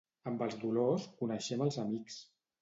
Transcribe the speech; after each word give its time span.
Amb 0.29 0.39
els 0.45 0.55
dolors 0.63 1.05
coneixem 1.19 1.63
els 1.67 1.79
amics. 1.85 2.19